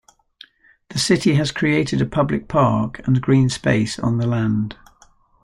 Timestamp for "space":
3.49-3.99